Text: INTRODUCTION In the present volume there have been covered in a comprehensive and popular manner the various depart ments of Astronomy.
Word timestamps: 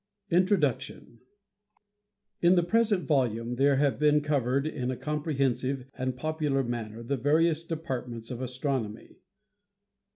INTRODUCTION 0.31 1.19
In 2.41 2.55
the 2.55 2.63
present 2.63 3.07
volume 3.07 3.53
there 3.57 3.75
have 3.75 3.99
been 3.99 4.19
covered 4.21 4.65
in 4.65 4.89
a 4.89 4.97
comprehensive 4.97 5.85
and 5.95 6.17
popular 6.17 6.63
manner 6.63 7.03
the 7.03 7.17
various 7.17 7.63
depart 7.63 8.09
ments 8.09 8.31
of 8.31 8.41
Astronomy. 8.41 9.17